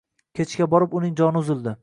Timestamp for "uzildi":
1.45-1.77